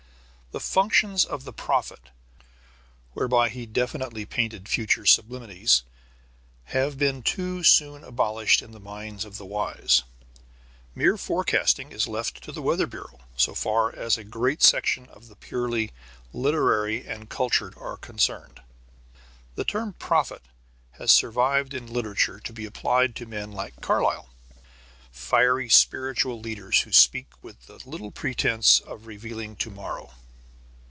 The 0.53 0.59
functions 0.59 1.23
of 1.23 1.45
the 1.45 1.53
prophet 1.53 2.09
whereby 3.13 3.47
he 3.47 3.65
definitely 3.65 4.25
painted 4.25 4.67
future 4.67 5.05
sublimities 5.05 5.83
have 6.65 6.97
been 6.97 7.23
too 7.23 7.63
soon 7.63 8.03
abolished 8.03 8.61
in 8.61 8.71
the 8.71 8.79
minds 8.81 9.23
of 9.23 9.37
the 9.37 9.45
wise. 9.45 10.03
Mere 10.93 11.15
forecasting 11.15 11.93
is 11.93 12.05
left 12.05 12.43
to 12.43 12.51
the 12.51 12.61
weather 12.61 12.85
bureau 12.85 13.21
so 13.37 13.55
far 13.55 13.95
as 13.95 14.17
a 14.17 14.25
great 14.25 14.61
section 14.61 15.05
of 15.05 15.29
the 15.29 15.37
purely 15.37 15.93
literary 16.33 17.07
and 17.07 17.29
cultured 17.29 17.73
are 17.77 17.95
concerned. 17.95 18.61
The 19.55 19.63
term 19.63 19.93
prophet 19.93 20.41
has 20.99 21.13
survived 21.13 21.73
in 21.73 21.87
literature 21.93 22.41
to 22.41 22.51
be 22.51 22.65
applied 22.65 23.15
to 23.15 23.25
men 23.25 23.53
like 23.53 23.79
Carlyle: 23.79 24.29
fiery 25.13 25.69
spiritual 25.69 26.41
leaders 26.41 26.81
who 26.81 26.91
speak 26.91 27.27
with 27.41 27.69
little 27.85 28.11
pretence 28.11 28.81
of 28.81 29.05
revealing 29.05 29.55
to 29.55 29.69
morrow. 29.69 30.13